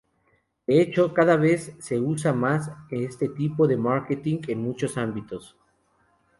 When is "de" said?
0.65-0.81, 3.67-3.77